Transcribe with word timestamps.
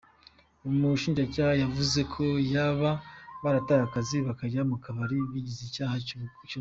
Umushinjacyaha 0.67 1.53
yavuze 1.63 1.99
ko 2.13 2.23
kuba 2.49 2.91
barataye 3.43 3.81
akazi 3.87 4.17
bakajya 4.27 4.61
mu 4.69 4.75
kabari 4.83 5.17
bigize 5.31 5.61
icyaha 5.69 5.95
cy’ubugande. 6.05 6.37